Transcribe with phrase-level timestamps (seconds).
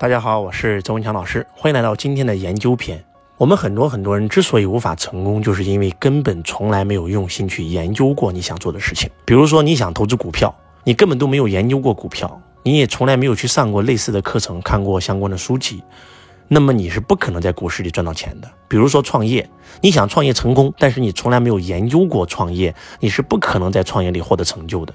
[0.00, 3.04] 大家好，我是周文强老师，欢迎来到今天的研究篇。
[3.36, 9.10] 我们很多很多人之所以无法成功，就是因为根本从来没有用心去研究过你想做的事情。
[9.26, 10.54] 比如说，你想投资股票，
[10.84, 15.82] 你根本都没有研究过股票，你也从来没有去上过类似的课程，看过相关的书籍，
[16.48, 18.50] 那么你是不可能在股市里赚到钱的。
[18.68, 19.46] 比如说创业，
[19.82, 24.94] 你想创业成功，但是你从来没有研究过创业，你是不可能在创业里获得成就的。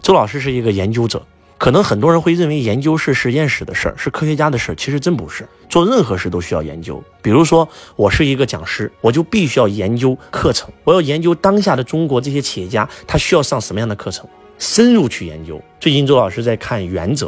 [0.00, 1.22] 周老师是一个研究者。
[1.58, 5.46] 可能很多人会认为研究是实验室的事儿，是科学家的事儿，其实真不是。
[5.68, 7.02] 做任何事都需要研究。
[7.20, 14.24] 比如说，我是一个讲师，我就必须要研究课程，我要研究当下的中国这些企业家，他需要上什么样的课程，
[14.56, 15.60] 深入去研究。
[15.80, 17.26] 最近周老师在看《原则》，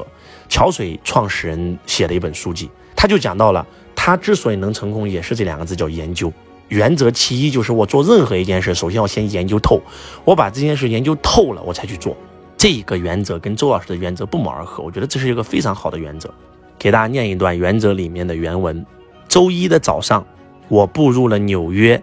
[0.48, 6.32] 桥水创始人写的一本书籍，他就讲到了，他之所以能成功，也是这两个字叫研究。
[6.68, 9.82] 原则其一就是我做任何一件事，首先要先研究透，
[10.24, 12.16] 我把这件事研究透了，我才去做。
[12.60, 16.30] 这个原则跟周老师的原则不谋而合，我觉得这是一个非常好的原则。
[16.78, 18.84] 给大家念一段原则里面的原文：
[19.28, 20.22] 周一的早上，
[20.68, 22.02] 我步入了纽约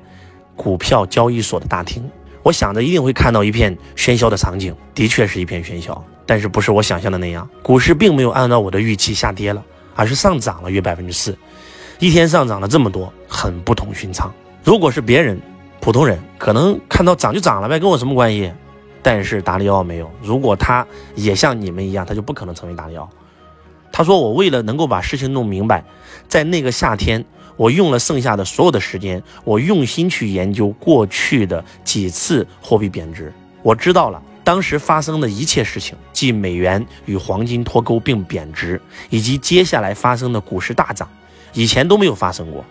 [0.56, 2.04] 股票交易所的大厅，
[2.42, 7.48] 我想着一定会看到一片喧嚣的场景，的确是一片喧嚣，但是不是我想象的那样。
[7.62, 11.38] 股市并没有按照我的预期下跌了，而是上涨了约百分之四，
[12.00, 14.34] 一天上涨了这么多，很不同寻常。
[14.64, 15.40] 如果是别人，
[15.80, 18.52] 普通人，可能看到涨就涨了呗，跟我什么关系？
[19.10, 23.10] 但是达里奥没有，如果他也像你们一样，他就不可能成为达里奥。
[23.90, 25.82] 他说：“我为了能够把事情弄明白，
[26.28, 27.24] 在那个夏天，
[27.56, 33.32] 我用了剩下的所有的时间，我用心去研究过去的几次货币贬值。
[33.64, 41.08] 我知道了当时发生的一切事情，即美元与黄金脱钩并贬值，以及接下来发生的股市大涨，
[41.54, 42.62] 以前都没有发生过。”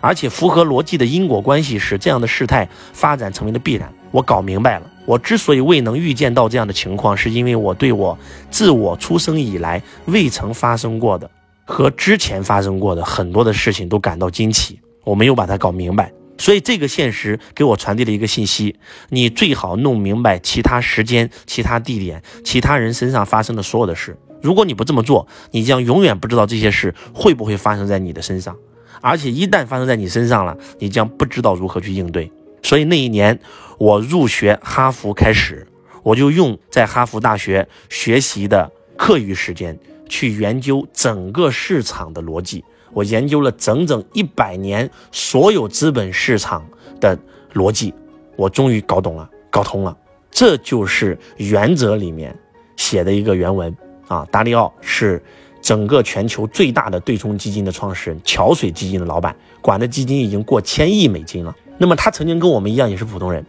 [0.00, 3.92] 而且符合逻辑的因果关系使这样的事态发展成为了必然。
[4.12, 8.16] 我搞明白了，我之所以未能预见到这样的情况，是因为我对我
[8.48, 11.28] 自我出生以来未曾发生过的
[11.64, 14.78] 和之前发生过的很多的事情都感到惊奇。
[15.02, 18.76] 我没有把它搞明白，所以这个现实给我传递了一个信息：
[19.08, 24.16] 你最好弄明白其他时间、其他地点、其他人身上发生的所有的事。
[24.40, 28.56] 如果你不这么做，你将永远不知道这些事会不会发生在你的身上。
[29.00, 32.30] 而且一旦发生在你身上了，你将不知道如何去应对。
[32.62, 33.38] 所以那一年
[33.78, 35.66] 我入学哈佛开始，
[36.02, 39.78] 我就用在哈佛大学学习的课余时间
[40.08, 42.64] 去研究整个市场的逻辑。
[42.92, 46.66] 我研究了整整一百年所有资本市场
[47.00, 47.18] 的
[47.54, 47.94] 逻辑，
[48.36, 49.96] 我终于搞懂了，搞通了。
[50.30, 52.36] 这就是原则里面
[52.76, 53.76] 写的一个原文
[54.08, 54.26] 啊。
[54.30, 55.22] 达里奥是。
[55.62, 61.54] 整个全球最大的对冲基金的创始人，桥水基金的老板，管的基金已经过千亿美金了。
[61.82, 63.42] 那么他曾经跟我们一样也是普通人，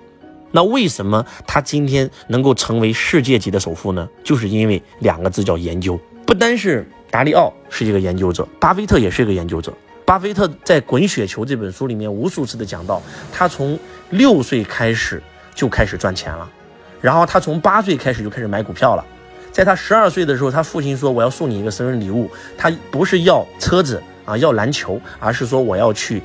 [0.52, 4.08] 那为什么他今天能够成为世界级的首富呢？
[4.24, 6.00] 就是因为两个字叫研究。
[6.26, 9.74] 不单是达利奥是一个研究者，巴菲特也是一个研究者。
[10.06, 13.02] 巴菲特在《滚雪球》这本书里面无数次的讲到，
[13.34, 13.78] 他从
[14.12, 15.22] 六岁开始
[15.54, 16.50] 就开始赚钱了，
[17.02, 19.06] 然后他从八岁开始就开始买股票了。
[19.52, 26.22] 在他十二岁的时候，他父亲说：“我要送你一个生日礼物。”他不是要车子啊，要篮球，而是说我要去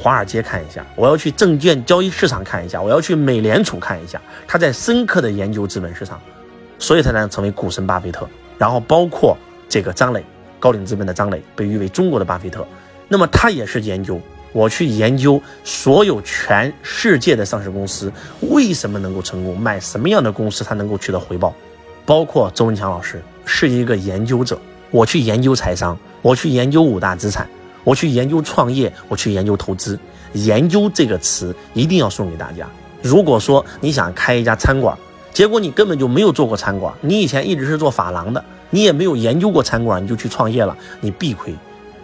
[0.00, 4.20] 华尔街看一下，我要去证券交易市场看一下，我要去美联储看一下。
[4.46, 6.20] 他在深刻的研究资本市场，
[6.78, 8.26] 所以才能成为股神巴菲特。
[8.56, 9.36] 然后包括
[9.68, 10.24] 这个张磊，
[10.60, 12.64] 高瓴资本的张磊被誉为中国的巴菲特。
[13.08, 14.20] 那么他也是研究，
[14.52, 21.52] 我去研究所有全世界的上市公司为什么能够成功，买什么样的公司它能够取得回报。
[22.06, 24.56] 包括周文强老师是一个研究者，
[24.92, 27.48] 我去研究财商，我去研究五大资产，
[27.88, 29.98] 我去研究创业，我去研究投资。
[30.34, 32.68] 研究这个词一定要送给大家。
[33.00, 34.94] 如果说你想开一家餐馆，
[35.32, 41.54] 结果你根本就没有做过餐馆，你以前一直是做发廊的，你也没有研究过餐馆，你就去创业了，你必亏。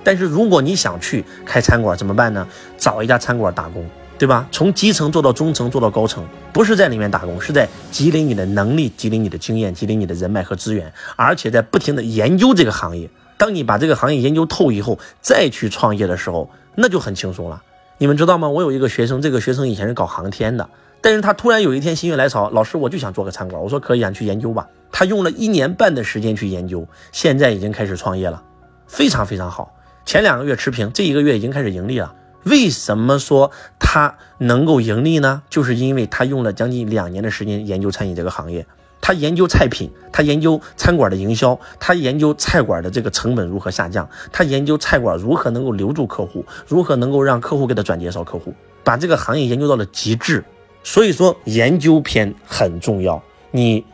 [0.03, 2.49] 但是如果你想去开餐馆，怎么办呢？
[2.79, 3.85] 找一家餐馆打工。
[4.17, 4.47] 对吧？
[4.53, 13.11] 从基层做到中层，做到高层，不是在里面打工，是在积累你的能力、积累你的经验、积累你的人脉和资源，而且在不停的研究这个行业。
[13.37, 17.63] 当你把这个行业研究透以后，再去创业的时候，那就很轻松了。
[17.99, 18.49] 你们知道吗？
[18.49, 20.69] 我有一个学生，这个学生以前是搞航天的，
[21.01, 23.63] 但是他突然有一天心血来潮，老师我就想做个餐馆。
[23.63, 24.69] 我说可以啊，去研究吧。
[24.91, 28.43] 他用了一年半的时间去研究，现在已经开始创业了，
[28.87, 29.73] 非常非常好。
[30.05, 32.15] 前两个月持平，这一个月已经开始盈利了。
[32.45, 35.43] 为什么说他能够盈利呢？
[35.49, 38.67] 就是因为他用了将近两年的时间研究餐饮这个行业，
[39.07, 50.43] 他研究菜品，他研究餐馆的营销，他研究菜馆的这个成本如何下降，他研究菜馆如何能够留住客户，如何能够让客户给他转介绍客户，把这个行业研究到了极致。
[50.83, 53.23] 所以说，研究篇很重要。
[53.51, 53.85] 你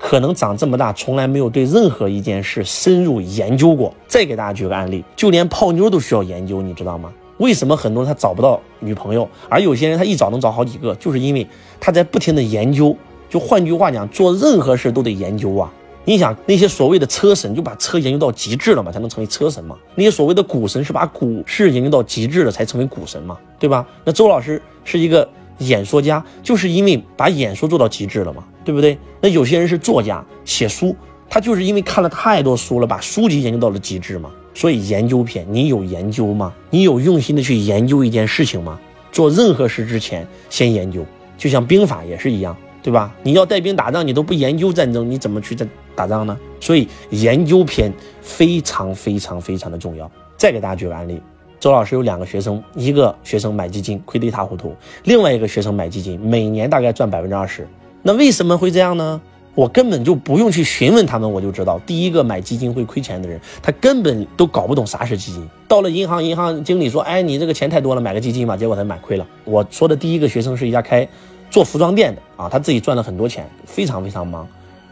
[0.00, 3.94] 可能长这么大从来没有对任何一件事深入研究过。
[4.08, 7.12] 再给大家举个案例，就连泡妞都需要研究，你知道吗？
[7.38, 11.46] 为什么很多人他找不到女朋友，而有些人他一找能找好几个，就是因为
[11.78, 12.96] 他在不停的研究。
[13.28, 15.72] 就换句话讲，做任何事都得研究啊。
[16.04, 19.76] 你想那些所谓的车神，就把车研究到极致了嘛，才能成为车神嘛。
[19.96, 23.84] 那些所谓的股神是把股市研究到极致了，才成为股神嘛，对吧？
[24.04, 25.28] 那周老师是一个
[25.58, 28.96] 演说家，就是因为把演说做到极致了嘛，对不对？
[29.20, 30.94] 那有些人是作家，写书，
[31.28, 34.30] 他就是因为看了太多书了，把书籍研究到了极致嘛。
[34.54, 36.54] 所以研究篇，你有研究吗？
[36.70, 38.78] 你有用心的去研究一件事情吗？
[39.10, 41.04] 做任何事之前先研究，
[41.36, 43.12] 就像兵法也是一样，对吧？
[43.24, 45.66] 你要带兵打仗，你都不研究战争，你怎么去在
[45.96, 46.38] 打仗呢？
[46.60, 47.92] 所以研究篇
[48.22, 50.08] 非常非常非常的重要。
[50.36, 51.20] 再给大家举个案例，
[51.58, 54.72] 周老师有两个学生，一个学生买基金亏得一塌糊涂，
[55.02, 57.66] 另外一个学生买基金每年大概赚百分之二十。
[58.02, 59.20] 那为什么会这样呢？
[59.56, 65.44] 我根本就不用去询问他们，我就知道，第一个买基金会亏钱的人，他根本都搞不懂啥是基金。
[65.66, 69.26] 到了银行，银行经理说：“哎，你这个钱太多了，买个基金吧。”结果他买亏了。
[69.44, 71.08] 我说的第一个学生是一家开
[71.56, 74.46] 做服装店的啊，他自己赚了很多钱，非常非常忙。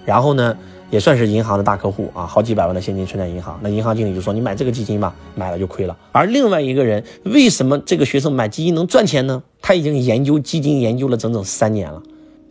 [0.07, 0.57] 然后呢，
[0.89, 3.61] 也算是银行的大客户啊，好几百万的现金存在银行。
[3.61, 9.43] 那银行经理就说：“你买这个基金吧，买了就亏了。”而另外一个人，为什么这个学生买基金能赚钱呢？
[9.61, 12.03] 他已经研究基金研究了整整三年了。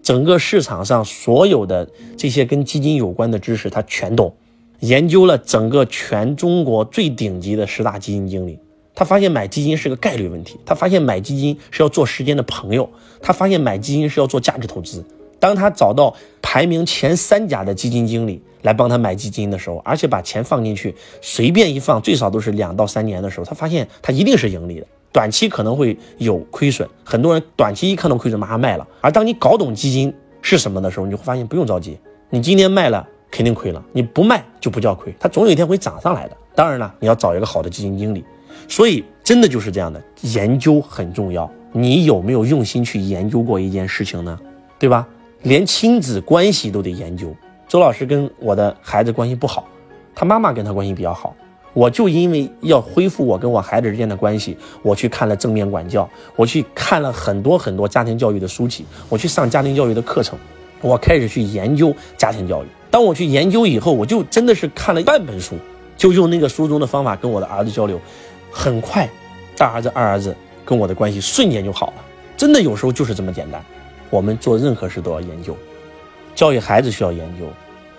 [0.03, 4.31] 整个市场上所有的这些跟基金有关的知识，他全懂。
[4.81, 8.59] 研究了整个全中国最顶级的十大基金经理，
[8.95, 10.59] 他发现买基金是个概率问题。
[10.65, 12.89] 他发现买基金是要做时间的朋友。
[13.21, 15.03] 他发现买基金是要做价值投资。
[15.39, 24.87] 当他找到排名前三甲的基金经理来帮他买基金的时候，而且把钱放进去，随便一放，最少都是两到三年的时候，他发现他一定是盈利的。
[25.11, 28.87] 短期可能会有亏损，很多人短期一看到亏损马上卖了。
[29.01, 31.99] 而当你搞懂基金是什么的时候，你会发现不用着急，
[32.29, 36.37] 你今天卖了肯定亏了，你不卖就不叫亏，它总有一天会涨上来的。
[36.55, 38.23] 当然了，你要找一个好的基金经理，
[38.67, 41.49] 所以真的就是这样的，研究很重要。
[41.71, 44.39] 你有没有用心去研究过一件事情呢？
[44.77, 45.07] 对吧？
[45.41, 47.35] 连亲子关系都得研究。
[47.67, 49.67] 周老师跟我的孩子关系不好，
[50.13, 51.35] 他妈妈跟他关系比较好。
[51.73, 60.37] 我就因为要恢复我跟我孩子之间的关系，我去看了正面管教，我去看了很多很多家庭教育的书籍，我去上家庭教育的课程，
[60.81, 62.67] 我开始去研究家庭教育。
[62.91, 65.55] 当我去研究以后，我就真的是看了半本书，
[65.97, 67.99] 就用那个书中的方法跟我的儿子交流，
[68.53, 69.09] 很快，
[69.57, 71.93] 大儿子、二儿子跟我的关系瞬间就好了。
[72.37, 73.61] 真的有时候就是这么简单。
[74.09, 75.57] 我们做任何事都要研究，
[76.35, 77.47] 教育孩子需要研究。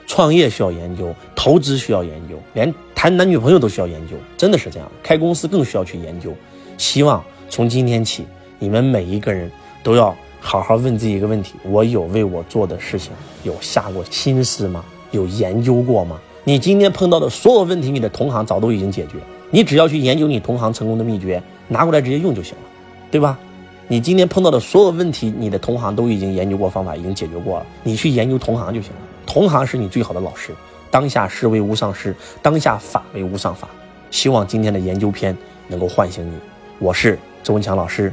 [0.06, 4.88] 创业需要研究，投资需要研究，连谈男女朋友都需要研究，真的是这样。
[5.02, 6.32] 开公司更需要去研究。
[6.76, 8.26] 希望从今天起，
[8.58, 9.50] 你们每一个人
[9.82, 13.12] 都要好好问自己一个问题：我有为我做的事情
[13.44, 14.84] 有下过心思吗？
[15.10, 16.20] 有研究过吗？
[16.44, 19.16] 你今天碰到的所有问题，你的同行早都已经解决，
[19.54, 22.64] 你只要去研究你同行成功的秘诀，拿过来直接用就行了，
[23.08, 23.38] 对吧？
[23.86, 28.98] 你今天碰到的所有问题，你的同行都已经研究过方法，已经解决过了，你去研究同行就行了。
[29.24, 30.52] 同行是你最好的老师。
[30.90, 32.12] 当下师为无上师，
[32.42, 33.68] 当下法为无上法。
[34.10, 35.36] 希望今天的研究篇
[35.68, 36.32] 能够唤醒你。
[36.80, 38.12] 我是周文强老师，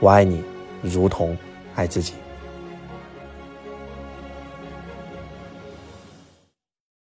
[0.00, 0.42] 我爱你，
[0.82, 1.34] 如同
[1.74, 2.12] 爱自己。